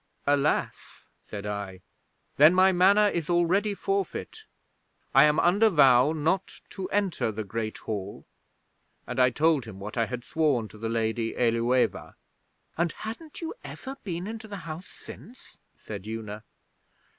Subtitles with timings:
[0.25, 1.81] '"Alas!" said I,
[2.37, 4.45] "then my Manor is already forfeit.
[5.13, 8.25] I am under vow not to enter the Great Hall."
[9.05, 12.15] And I told him what I had sworn to the Lady Ælueva.'
[12.79, 16.45] 'And hadn't you ever been into the house since?' said Una.